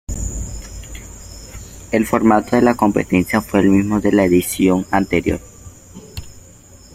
El 1.91 2.07
formato 2.07 2.55
de 2.55 2.63
la 2.63 2.73
competencia 2.73 3.39
fue 3.39 3.59
el 3.59 3.69
mismo 3.69 4.01
de 4.01 4.11
la 4.11 4.25
edición 4.25 4.87
anterior. 4.89 5.39